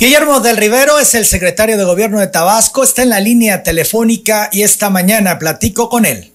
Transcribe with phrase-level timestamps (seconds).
[0.00, 4.48] Guillermo del Rivero es el secretario de gobierno de Tabasco, está en la línea telefónica
[4.50, 6.32] y esta mañana platico con él.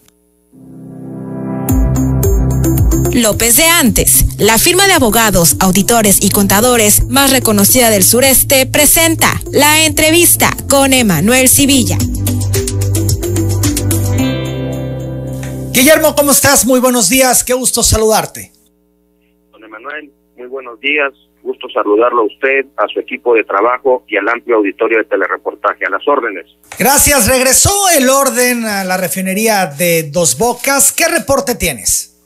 [3.11, 9.41] López de Antes, la firma de abogados, auditores y contadores más reconocida del sureste, presenta
[9.51, 11.97] la entrevista con Emanuel Civilla.
[15.71, 16.67] Guillermo, ¿cómo estás?
[16.67, 18.51] Muy buenos días, qué gusto saludarte.
[19.51, 21.13] Don Emanuel, muy buenos días,
[21.45, 25.85] Gusto saludarlo a usted, a su equipo de trabajo y al amplio auditorio de telereportaje.
[25.85, 26.47] A las órdenes.
[26.79, 27.29] Gracias.
[27.29, 30.91] Regresó el orden a la refinería de Dos Bocas.
[30.91, 32.19] ¿Qué reporte tienes?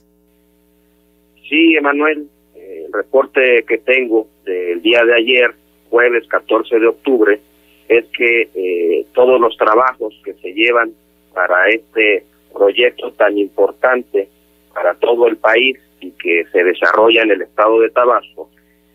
[1.50, 2.30] Sí, Emanuel.
[2.56, 5.54] El reporte que tengo del día de ayer,
[5.90, 7.42] jueves 14 de octubre,
[7.90, 10.94] es que eh, todos los trabajos que se llevan
[11.34, 14.30] para este proyecto tan importante
[14.74, 18.50] para todo el país y que se desarrolla en el estado de Tabasco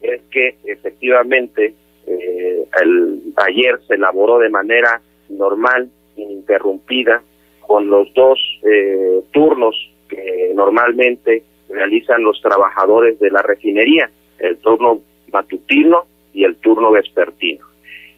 [0.05, 1.75] es que efectivamente
[2.07, 7.23] eh, el, ayer se elaboró de manera normal, ininterrumpida,
[7.61, 9.74] con los dos eh, turnos
[10.09, 15.01] que normalmente realizan los trabajadores de la refinería, el turno
[15.33, 17.66] matutino y el turno vespertino.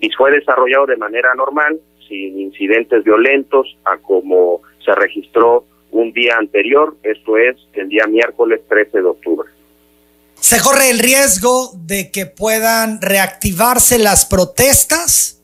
[0.00, 1.78] Y fue desarrollado de manera normal,
[2.08, 8.60] sin incidentes violentos, a como se registró un día anterior, esto es el día miércoles
[8.68, 9.48] 13 de octubre.
[10.40, 15.42] ¿Se corre el riesgo de que puedan reactivarse las protestas?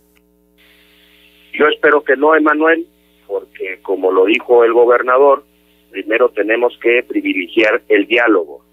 [1.54, 2.86] Yo espero que no, Emanuel,
[3.26, 5.44] porque como lo dijo el gobernador,
[5.90, 8.64] primero tenemos que privilegiar el diálogo.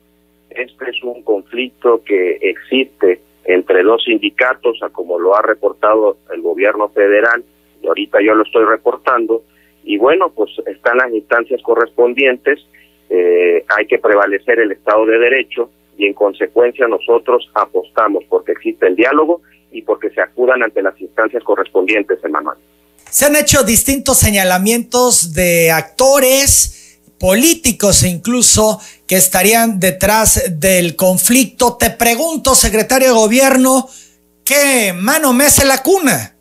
[0.49, 6.89] Este es un conflicto que existe entre dos sindicatos, como lo ha reportado el gobierno
[6.89, 7.43] federal,
[7.81, 9.43] y ahorita yo lo estoy reportando,
[9.83, 12.59] y bueno, pues están las instancias correspondientes,
[13.09, 18.87] eh, hay que prevalecer el Estado de Derecho, y en consecuencia nosotros apostamos porque existe
[18.87, 22.57] el diálogo y porque se acudan ante las instancias correspondientes, Emanuel.
[23.09, 31.75] Se han hecho distintos señalamientos de actores, políticos e incluso que estarían detrás del conflicto.
[31.77, 33.89] Te pregunto, secretario de gobierno,
[34.45, 36.33] ¿qué mano mece la cuna?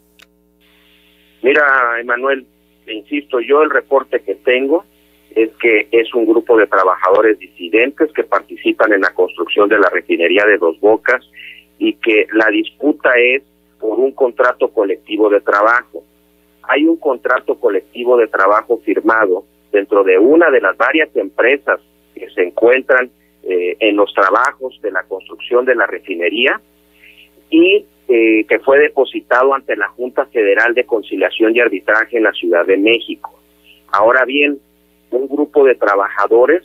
[1.42, 2.46] Mira, Emanuel,
[2.86, 4.84] insisto, yo el reporte que tengo
[5.38, 9.88] es que es un grupo de trabajadores disidentes que participan en la construcción de la
[9.88, 11.24] refinería de Dos Bocas
[11.78, 13.44] y que la disputa es
[13.78, 16.02] por un contrato colectivo de trabajo.
[16.64, 21.80] Hay un contrato colectivo de trabajo firmado dentro de una de las varias empresas
[22.16, 23.08] que se encuentran
[23.44, 26.60] eh, en los trabajos de la construcción de la refinería
[27.48, 32.32] y eh, que fue depositado ante la Junta Federal de Conciliación y Arbitraje en la
[32.32, 33.38] Ciudad de México.
[33.92, 34.58] Ahora bien,
[35.10, 36.62] un grupo de trabajadores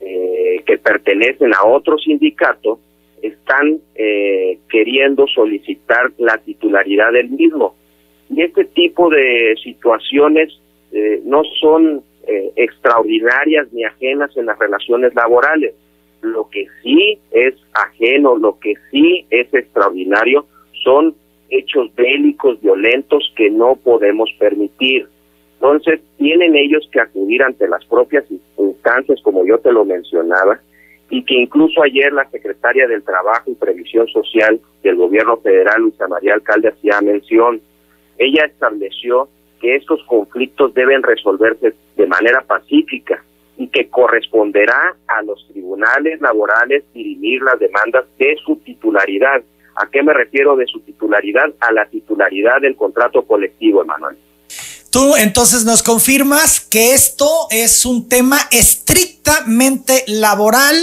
[0.00, 2.80] eh, que pertenecen a otro sindicato
[3.22, 7.76] están eh, queriendo solicitar la titularidad del mismo.
[8.28, 10.58] Y este tipo de situaciones
[10.92, 12.02] eh, no son
[12.54, 15.74] extraordinarias ni ajenas en las relaciones laborales.
[16.20, 20.46] Lo que sí es ajeno, lo que sí es extraordinario
[20.84, 21.16] son
[21.52, 25.08] hechos bélicos violentos que no podemos permitir.
[25.62, 28.24] Entonces, tienen ellos que acudir ante las propias
[28.58, 30.58] instancias, como yo te lo mencionaba,
[31.08, 36.08] y que incluso ayer la secretaria del Trabajo y Previsión Social del Gobierno Federal, Luisa
[36.08, 37.60] María Alcalde, hacía mención.
[38.18, 39.28] Ella estableció
[39.60, 43.22] que estos conflictos deben resolverse de manera pacífica
[43.56, 49.44] y que corresponderá a los tribunales laborales dirimir las demandas de su titularidad.
[49.76, 51.54] ¿A qué me refiero de su titularidad?
[51.60, 54.16] A la titularidad del contrato colectivo, Emanuel.
[54.92, 60.76] Tú entonces nos confirmas que esto es un tema estrictamente laboral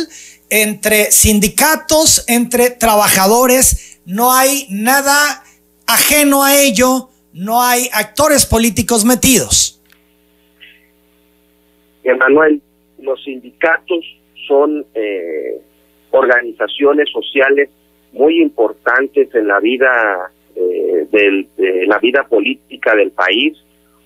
[0.50, 5.44] entre sindicatos, entre trabajadores, no hay nada
[5.86, 9.80] ajeno a ello, no hay actores políticos metidos.
[12.04, 12.64] Emanuel,
[12.98, 14.04] los sindicatos
[14.48, 15.62] son eh,
[16.10, 17.70] organizaciones sociales
[18.14, 23.56] muy importantes en la vida eh, de la vida política del país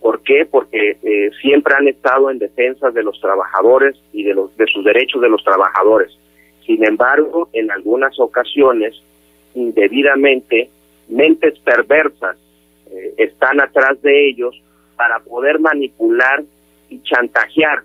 [0.03, 0.45] ¿Por qué?
[0.45, 4.83] Porque eh, siempre han estado en defensa de los trabajadores y de, los, de sus
[4.83, 6.11] derechos de los trabajadores.
[6.65, 9.01] Sin embargo, en algunas ocasiones,
[9.55, 10.69] indebidamente,
[11.07, 12.35] mentes perversas
[12.91, 14.61] eh, están atrás de ellos
[14.97, 16.44] para poder manipular
[16.89, 17.83] y chantajear.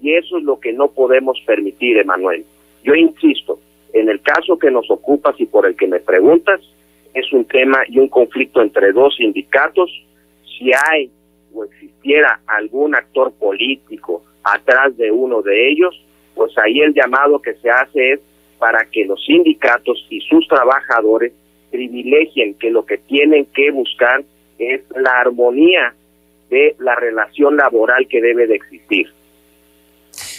[0.00, 2.44] Y eso es lo que no podemos permitir, Emanuel.
[2.84, 3.58] Yo insisto,
[3.92, 6.60] en el caso que nos ocupas y por el que me preguntas,
[7.12, 9.90] es un tema y un conflicto entre dos sindicatos.
[10.44, 11.10] Si hay
[11.56, 16.00] o existiera algún actor político atrás de uno de ellos,
[16.34, 18.20] pues ahí el llamado que se hace es
[18.58, 21.32] para que los sindicatos y sus trabajadores
[21.70, 24.22] privilegien que lo que tienen que buscar
[24.58, 25.94] es la armonía
[26.48, 29.12] de la relación laboral que debe de existir.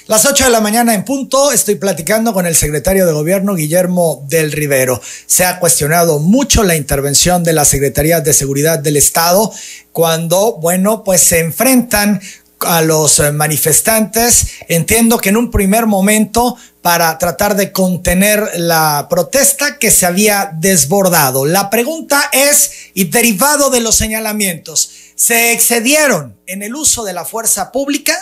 [0.07, 4.25] Las 8 de la mañana en punto, estoy platicando con el secretario de Gobierno, Guillermo
[4.30, 5.01] del Rivero.
[5.25, 9.51] Se ha cuestionado mucho la intervención de la Secretaría de Seguridad del Estado
[9.92, 12.21] cuando, bueno, pues se enfrentan
[12.62, 14.48] a los manifestantes.
[14.69, 20.51] Entiendo que en un primer momento para tratar de contener la protesta que se había
[20.53, 21.45] desbordado.
[21.45, 27.25] La pregunta es, y derivado de los señalamientos, ¿se excedieron en el uso de la
[27.25, 28.18] fuerza pública?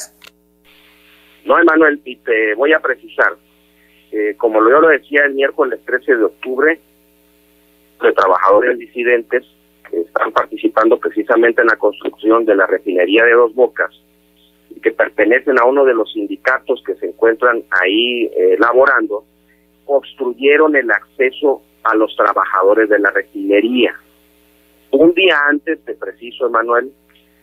[1.45, 3.36] No, Emanuel, y te voy a precisar.
[4.12, 6.80] Eh, como yo lo decía el miércoles 13 de octubre,
[8.01, 9.45] de trabajadores disidentes
[9.89, 13.92] que están participando precisamente en la construcción de la refinería de Dos Bocas
[14.69, 19.24] y que pertenecen a uno de los sindicatos que se encuentran ahí eh, laborando,
[19.86, 23.95] obstruyeron el acceso a los trabajadores de la refinería.
[24.92, 26.92] Un día antes, te preciso, Emanuel,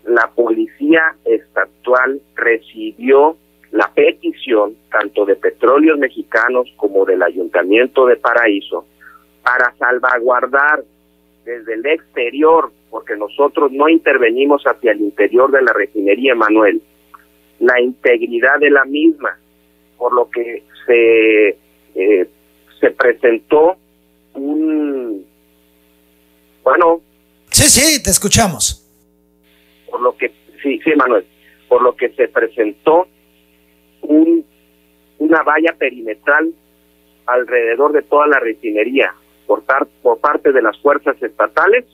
[0.05, 3.37] la policía estatal recibió
[3.73, 8.87] la petición tanto de Petróleos Mexicanos como del Ayuntamiento de Paraíso
[9.43, 10.85] para salvaguardar
[11.45, 16.83] desde el exterior, porque nosotros no intervenimos hacia el interior de la refinería Manuel,
[17.61, 19.39] la integridad de la misma,
[19.97, 21.57] por lo que se,
[21.95, 22.29] eh,
[22.79, 23.77] se presentó
[24.35, 25.25] un...
[26.63, 27.01] Bueno.
[27.51, 28.87] Sí, sí, te escuchamos.
[29.91, 30.31] Por lo que,
[30.63, 31.25] sí, sí, Manuel,
[31.69, 33.09] por lo que se presentó
[34.13, 34.45] un,
[35.19, 36.53] una valla perimetral
[37.27, 39.15] alrededor de toda la refinería
[39.47, 39.65] por,
[40.03, 41.85] por parte de las fuerzas estatales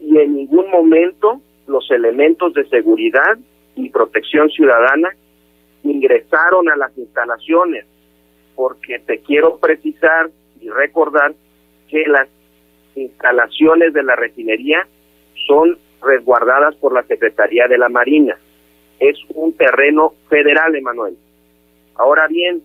[0.00, 3.38] y en ningún momento los elementos de seguridad
[3.76, 5.10] y protección ciudadana
[5.84, 7.86] ingresaron a las instalaciones,
[8.54, 10.30] porque te quiero precisar
[10.60, 11.34] y recordar
[11.88, 12.28] que las
[12.94, 14.86] instalaciones de la refinería
[15.46, 18.38] son resguardadas por la Secretaría de la Marina
[19.00, 21.16] es un terreno federal, Emanuel.
[21.94, 22.62] Ahora bien,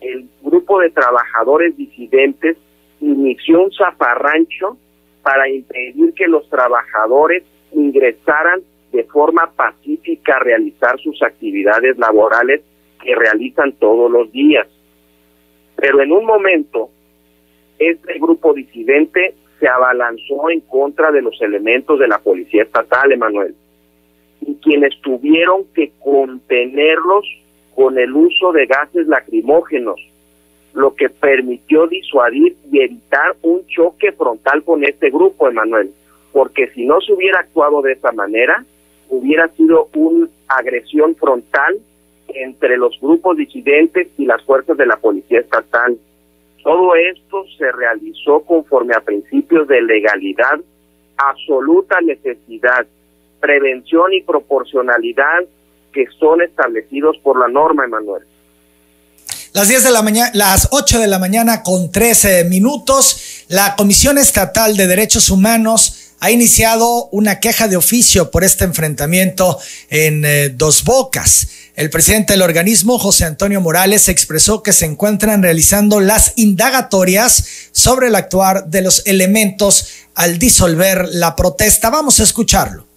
[0.00, 2.56] el grupo de trabajadores disidentes
[3.00, 4.76] inició un zafarrancho
[5.22, 8.62] para impedir que los trabajadores ingresaran
[8.92, 12.62] de forma pacífica a realizar sus actividades laborales
[13.02, 14.66] que realizan todos los días.
[15.76, 16.90] Pero en un momento,
[17.78, 23.54] este grupo disidente se abalanzó en contra de los elementos de la policía estatal, Emanuel
[24.40, 27.26] y quienes tuvieron que contenerlos
[27.74, 30.00] con el uso de gases lacrimógenos,
[30.74, 35.90] lo que permitió disuadir y evitar un choque frontal con este grupo, Emanuel,
[36.32, 38.64] porque si no se hubiera actuado de esa manera,
[39.08, 41.78] hubiera sido una agresión frontal
[42.28, 45.98] entre los grupos disidentes y las fuerzas de la policía estatal.
[46.62, 50.60] Todo esto se realizó conforme a principios de legalidad,
[51.16, 52.86] absoluta necesidad
[53.40, 55.44] prevención y proporcionalidad
[55.92, 58.22] que son establecidos por la norma, Emanuel.
[59.52, 64.18] Las 10 de la mañana, las 8 de la mañana con 13 minutos, la Comisión
[64.18, 69.58] Estatal de Derechos Humanos ha iniciado una queja de oficio por este enfrentamiento
[69.88, 71.48] en eh, Dos Bocas.
[71.76, 78.08] El presidente del organismo, José Antonio Morales, expresó que se encuentran realizando las indagatorias sobre
[78.08, 81.88] el actuar de los elementos al disolver la protesta.
[81.88, 82.87] Vamos a escucharlo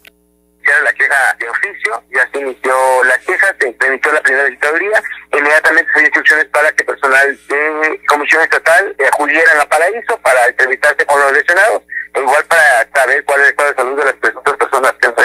[0.83, 5.03] la queja de oficio, ya se inició la queja, se implementó la primera auditoría,
[5.33, 11.05] inmediatamente se dio instrucciones para que personal de Comisión Estatal acudiera a Paraíso para entrevistarse
[11.05, 14.13] con los lesionados, e igual para saber cuál es el estado de salud de las
[14.57, 15.15] personas que han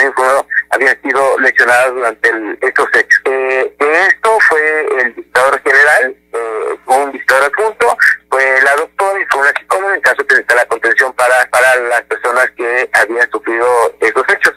[0.71, 3.21] habían sido lesionadas durante estos hechos.
[3.25, 3.77] Eh,
[4.09, 7.97] esto fue el dictador general, eh, un dictador adjunto,
[8.31, 11.77] fue la doctora y fue una psicóloga en caso de necesitar la contención para, para
[11.77, 14.55] las personas que habían sufrido estos hechos.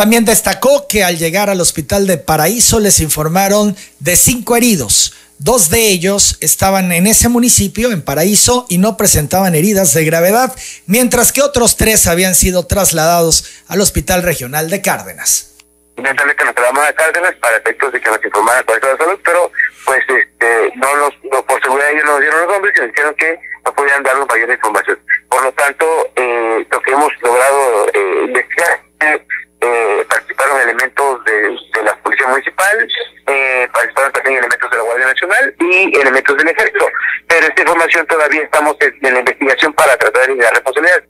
[0.00, 5.14] También destacó que al llegar al hospital de Paraíso les informaron de cinco heridos.
[5.36, 10.56] Dos de ellos estaban en ese municipio, en Paraíso, y no presentaban heridas de gravedad,
[10.86, 15.54] mientras que otros tres habían sido trasladados al Hospital Regional de Cárdenas.
[15.98, 19.52] Inmediatamente nos trasladamos a Cárdenas para efectos de que nos informaran cuál la salud, pero
[19.84, 23.38] pues este, no nos, por seguridad ellos nos dieron los nombres y nos dijeron que
[23.66, 24.98] no podían darnos mayor información.
[25.28, 25.84] Por lo tanto,
[26.16, 28.80] eh, lo que hemos logrado eh, investigar
[29.62, 32.88] eh, participaron elementos de, la Policía Municipal,
[33.26, 36.86] eh, participaron también elementos de la Guardia Nacional y elementos del Ejército.
[37.28, 41.04] Pero esta información todavía estamos en, la investigación para tratar de la responsabilidad.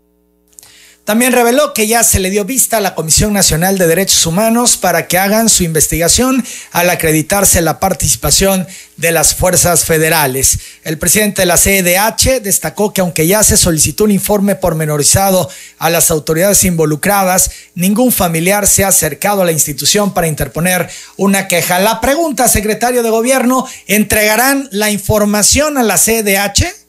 [1.11, 4.77] También reveló que ya se le dio vista a la Comisión Nacional de Derechos Humanos
[4.77, 8.65] para que hagan su investigación al acreditarse la participación
[8.97, 10.61] de las fuerzas federales.
[10.85, 15.91] El presidente de la CEDH destacó que aunque ya se solicitó un informe pormenorizado a
[15.91, 21.81] las autoridades involucradas, ningún familiar se ha acercado a la institución para interponer una queja.
[21.81, 26.80] La pregunta, secretario de Gobierno, ¿entregarán la información a la CEDH?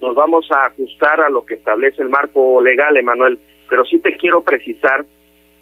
[0.00, 3.38] Nos vamos a ajustar a lo que establece el marco legal, Emanuel.
[3.68, 5.04] Pero sí te quiero precisar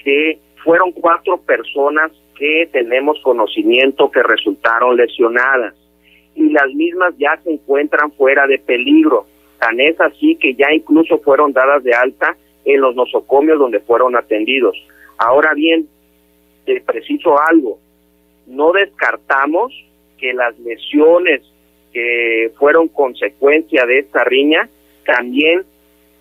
[0.02, 5.74] que fueron cuatro personas que tenemos conocimiento que resultaron lesionadas
[6.34, 9.26] y las mismas ya se encuentran fuera de peligro.
[9.58, 14.14] Tan es así que ya incluso fueron dadas de alta en los nosocomios donde fueron
[14.14, 14.76] atendidos.
[15.18, 15.88] Ahora bien,
[16.64, 17.78] te preciso algo,
[18.46, 19.72] no descartamos
[20.16, 21.42] que las lesiones
[21.98, 24.68] que fueron consecuencia de esta riña
[25.04, 25.64] también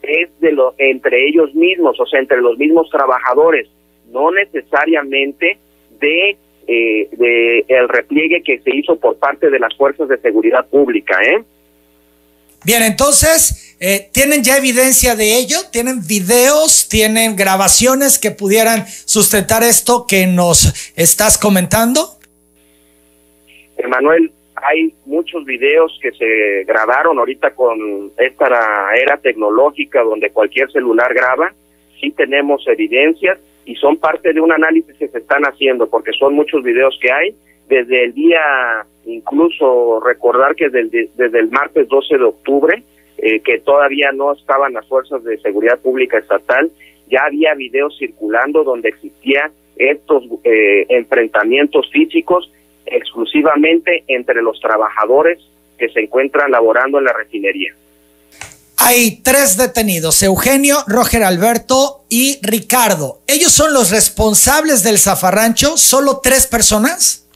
[0.01, 3.67] es de lo entre ellos mismos, o sea, entre los mismos trabajadores,
[4.12, 5.57] no necesariamente
[6.00, 10.65] de eh, de el repliegue que se hizo por parte de las fuerzas de seguridad
[10.67, 11.43] pública, ¿eh?
[12.65, 15.57] Bien, entonces, eh, ¿tienen ya evidencia de ello?
[15.72, 16.89] ¿Tienen videos?
[16.89, 22.17] ¿Tienen grabaciones que pudieran sustentar esto que nos estás comentando?
[23.77, 24.31] Emanuel,
[24.64, 28.48] hay muchos videos que se grabaron ahorita con esta
[28.96, 31.54] era tecnológica donde cualquier celular graba,
[32.00, 36.34] sí tenemos evidencias y son parte de un análisis que se están haciendo porque son
[36.34, 37.36] muchos videos que hay.
[37.68, 42.84] Desde el día incluso recordar que desde, desde el martes 12 de octubre
[43.18, 46.70] eh, que todavía no estaban las fuerzas de seguridad pública estatal
[47.10, 52.52] ya había videos circulando donde existía estos eh, enfrentamientos físicos
[52.91, 55.39] exclusivamente entre los trabajadores
[55.77, 57.74] que se encuentran laborando en la refinería.
[58.79, 63.20] Hay tres detenidos, Eugenio, Roger Alberto y Ricardo.
[63.27, 65.77] ¿Ellos son los responsables del zafarrancho?
[65.77, 67.27] ¿Solo tres personas?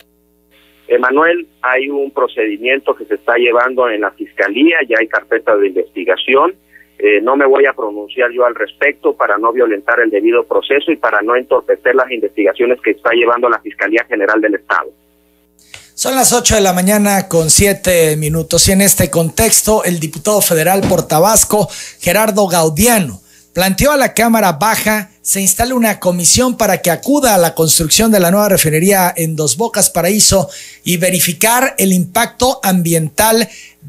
[0.88, 5.67] Emanuel, hay un procedimiento que se está llevando en la fiscalía, ya hay carpeta de
[5.67, 6.53] investigación.
[7.00, 10.91] Eh, no me voy a pronunciar yo al respecto para no violentar el debido proceso
[10.91, 14.91] y para no entorpecer las investigaciones que está llevando la Fiscalía General del Estado.
[16.01, 18.67] Son las 8 de la mañana con 7 minutos.
[18.67, 23.22] Y en este contexto el diputado federal por Tabasco, Gerardo Gaudiano,
[23.53, 28.12] planteó a la Cámara Baja se instale una comisión para que acuda a la construcción
[28.12, 30.50] de la nueva refinería en Dos Bocas Paraíso
[30.84, 33.48] y verificar el impacto ambiental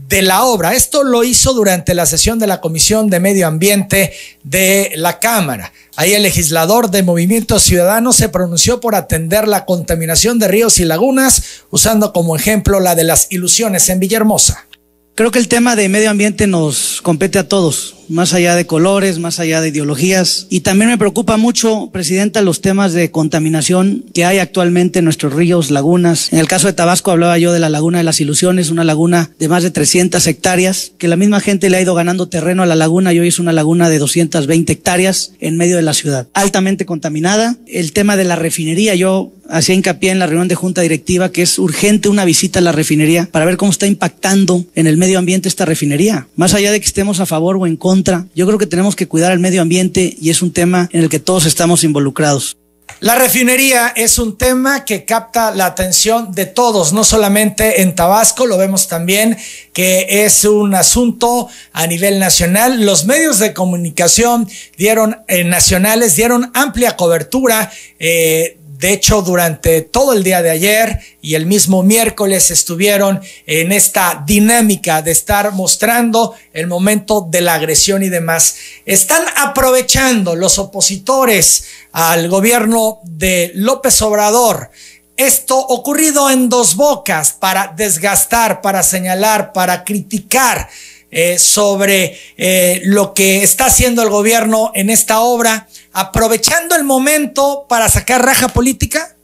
[0.09, 0.75] de la obra.
[0.75, 5.73] Esto lo hizo durante la sesión de la Comisión de Medio Ambiente de la Cámara.
[5.97, 10.85] Ahí el legislador de Movimiento Ciudadano se pronunció por atender la contaminación de ríos y
[10.85, 14.67] lagunas, usando como ejemplo la de las ilusiones en Villahermosa.
[15.15, 19.19] Creo que el tema de medio ambiente nos compete a todos más allá de colores,
[19.19, 20.47] más allá de ideologías.
[20.51, 25.33] Y también me preocupa mucho, Presidenta, los temas de contaminación que hay actualmente en nuestros
[25.33, 26.33] ríos, lagunas.
[26.33, 29.31] En el caso de Tabasco hablaba yo de la Laguna de las Ilusiones, una laguna
[29.39, 32.67] de más de 300 hectáreas, que la misma gente le ha ido ganando terreno a
[32.67, 36.29] la laguna y hoy es una laguna de 220 hectáreas en medio de la ciudad,
[36.35, 37.57] altamente contaminada.
[37.67, 41.43] El tema de la refinería, yo hacía hincapié en la reunión de junta directiva que
[41.43, 45.19] es urgente una visita a la refinería para ver cómo está impactando en el medio
[45.19, 46.27] ambiente esta refinería.
[46.37, 47.92] Más allá de que estemos a favor o en contra
[48.35, 51.09] yo creo que tenemos que cuidar el medio ambiente y es un tema en el
[51.09, 52.57] que todos estamos involucrados.
[53.01, 58.47] La refinería es un tema que capta la atención de todos, no solamente en Tabasco,
[58.47, 59.37] lo vemos también
[59.73, 62.85] que es un asunto a nivel nacional.
[62.85, 70.13] Los medios de comunicación dieron eh, nacionales dieron amplia cobertura eh, de hecho, durante todo
[70.13, 76.35] el día de ayer y el mismo miércoles estuvieron en esta dinámica de estar mostrando
[76.53, 78.57] el momento de la agresión y demás.
[78.85, 84.71] Están aprovechando los opositores al gobierno de López Obrador
[85.17, 90.69] esto ocurrido en dos bocas para desgastar, para señalar, para criticar
[91.13, 97.67] eh, sobre eh, lo que está haciendo el gobierno en esta obra aprovechando el momento
[97.69, 99.15] para sacar raja política?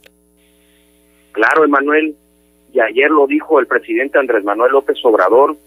[1.31, 2.15] Claro, Emanuel,
[2.71, 5.57] y ayer lo dijo el presidente Andrés Manuel López Obrador,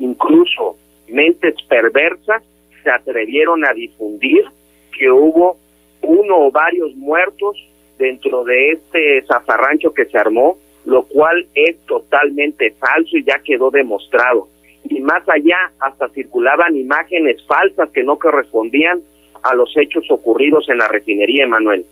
[0.00, 0.76] incluso
[1.06, 2.42] mentes perversas
[2.82, 4.44] se atrevieron a difundir
[4.98, 5.56] que hubo
[6.02, 7.56] uno o varios muertos
[7.96, 13.70] dentro de este zafarrancho que se armó, lo cual es totalmente falso y ya quedó
[13.70, 14.48] demostrado.
[14.84, 19.00] Y más allá, hasta circulaban imágenes falsas que no correspondían
[19.42, 21.84] a los hechos ocurridos en la refinería, Emanuel.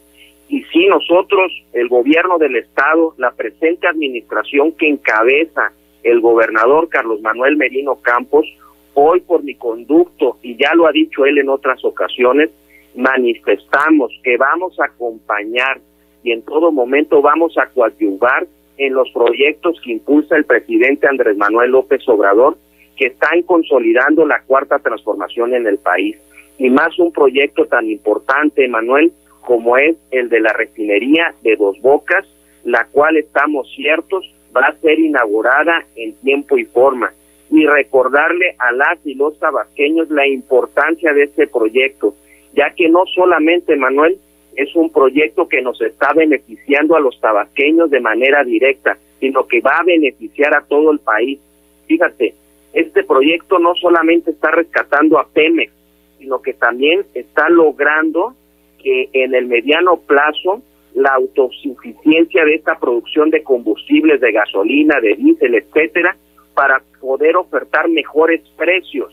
[0.48, 7.20] Y si nosotros, el gobierno del Estado, la presente administración que encabeza el gobernador Carlos
[7.20, 8.46] Manuel Merino Campos,
[8.94, 12.50] hoy por mi conducto, y ya lo ha dicho él en otras ocasiones,
[12.94, 15.80] manifestamos que vamos a acompañar
[16.22, 18.46] y en todo momento vamos a coadyuvar
[18.78, 22.56] en los proyectos que impulsa el presidente Andrés Manuel López Obrador,
[22.96, 26.16] que están consolidando la cuarta transformación en el país.
[26.58, 29.12] Y más un proyecto tan importante, Manuel,
[29.42, 32.26] como es el de la refinería de Dos Bocas,
[32.64, 37.12] la cual estamos ciertos va a ser inaugurada en tiempo y forma.
[37.50, 42.14] Y recordarle a las y los tabasqueños la importancia de este proyecto,
[42.54, 44.18] ya que no solamente, Manuel,
[44.56, 49.60] es un proyecto que nos está beneficiando a los tabasqueños de manera directa, sino que
[49.60, 51.38] va a beneficiar a todo el país.
[51.86, 52.34] Fíjate,
[52.76, 55.72] este proyecto no solamente está rescatando a Pemex,
[56.18, 58.34] sino que también está logrando
[58.78, 60.60] que en el mediano plazo
[60.92, 66.18] la autosuficiencia de esta producción de combustibles, de gasolina, de diésel, etcétera,
[66.52, 69.10] para poder ofertar mejores precios.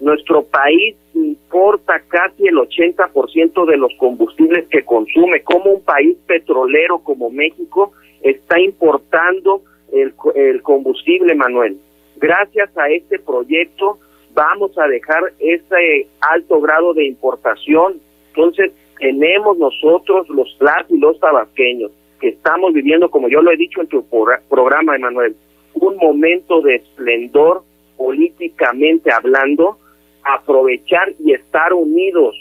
[0.00, 5.42] Nuestro país importa casi el 80% de los combustibles que consume.
[5.42, 9.60] Como un país petrolero como México está importando
[9.92, 11.76] el, el combustible, Manuel.
[12.16, 13.98] Gracias a este proyecto
[14.36, 18.00] vamos a dejar ese alto grado de importación.
[18.28, 23.56] Entonces, tenemos nosotros los las y los tabasqueños que estamos viviendo, como yo lo he
[23.56, 24.04] dicho en tu
[24.48, 25.36] programa, Emanuel,
[25.74, 27.62] un momento de esplendor
[27.96, 29.78] políticamente hablando,
[30.22, 32.36] aprovechar y estar unidos,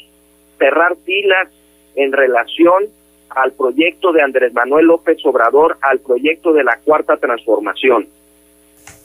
[0.58, 1.50] cerrar filas
[1.96, 2.86] en relación
[3.30, 8.08] al proyecto de Andrés Manuel López Obrador, al proyecto de la cuarta transformación.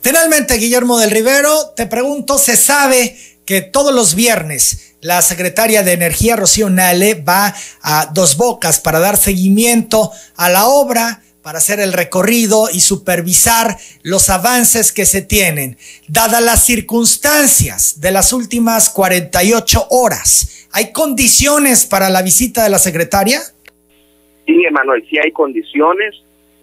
[0.03, 5.93] Finalmente, Guillermo del Rivero, te pregunto, ¿se sabe que todos los viernes la secretaria de
[5.93, 11.81] Energía, Rocío Nale, va a Dos Bocas para dar seguimiento a la obra, para hacer
[11.81, 15.79] el recorrido y supervisar los avances que se tienen.
[16.07, 22.79] Dadas las circunstancias de las últimas 48 horas, ¿hay condiciones para la visita de la
[22.79, 23.41] secretaria?
[24.47, 26.15] Sí, Emanuel, sí hay condiciones.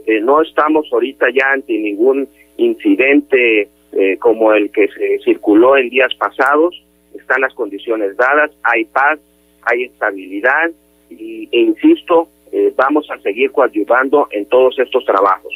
[0.05, 5.89] Eh, no estamos ahorita ya ante ningún incidente eh, como el que se circuló en
[5.89, 6.83] días pasados,
[7.13, 9.19] están las condiciones dadas, hay paz,
[9.63, 10.71] hay estabilidad
[11.09, 15.53] y, e insisto, eh, vamos a seguir coadyuvando en todos estos trabajos.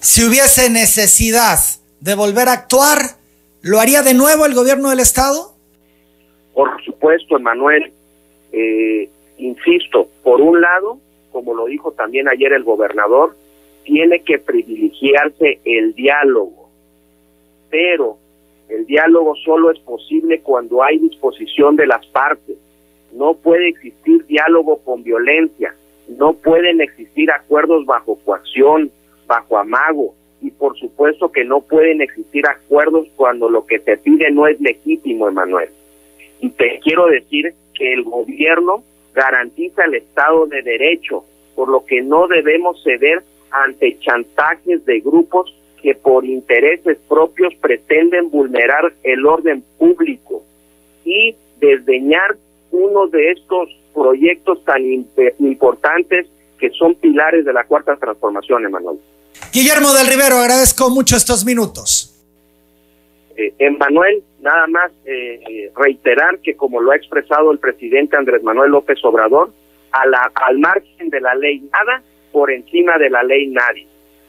[0.00, 1.58] Si hubiese necesidad
[2.00, 2.98] de volver a actuar,
[3.62, 5.54] ¿lo haría de nuevo el gobierno del Estado?
[6.52, 7.92] Por supuesto, Emanuel.
[8.52, 10.98] Eh, insisto, por un lado,
[11.30, 13.36] como lo dijo también ayer el gobernador,
[13.84, 16.62] tiene que privilegiarse el diálogo
[17.72, 18.18] pero
[18.68, 22.56] el diálogo solo es posible cuando hay disposición de las partes.
[23.14, 25.74] No puede existir diálogo con violencia,
[26.18, 28.90] no pueden existir acuerdos bajo coacción,
[29.26, 34.30] bajo amago, y por supuesto que no pueden existir acuerdos cuando lo que se pide
[34.30, 35.70] no es legítimo, Emanuel.
[36.40, 38.82] Y te quiero decir que el gobierno
[39.14, 45.54] garantiza el Estado de Derecho, por lo que no debemos ceder ante chantajes de grupos
[45.82, 50.42] que por intereses propios pretenden vulnerar el orden público
[51.04, 52.36] y desdeñar
[52.70, 54.82] uno de estos proyectos tan
[55.38, 56.26] importantes
[56.58, 58.98] que son pilares de la cuarta transformación, Emanuel.
[59.52, 62.08] Guillermo del Rivero, agradezco mucho estos minutos.
[63.36, 68.42] Eh, Emanuel, nada más eh, eh, reiterar que como lo ha expresado el presidente Andrés
[68.42, 69.52] Manuel López Obrador,
[69.90, 72.02] a la, al margen de la ley nada,
[72.32, 73.86] por encima de la ley nadie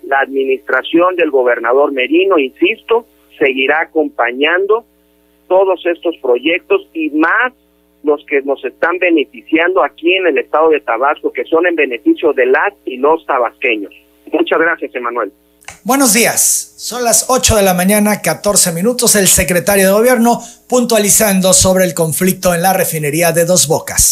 [0.08, 3.06] la administración del gobernador Merino, insisto,
[3.38, 4.86] seguirá acompañando
[5.48, 7.54] todos estos proyectos y más
[8.04, 12.34] los que nos están beneficiando aquí en el estado de Tabasco, que son en beneficio
[12.34, 13.94] de las y los tabasqueños.
[14.32, 15.32] Muchas gracias, Emanuel.
[15.84, 16.74] Buenos días.
[16.78, 19.16] Son las 8 de la mañana, 14 minutos.
[19.16, 24.12] El secretario de gobierno puntualizando sobre el conflicto en la refinería de Dos Bocas.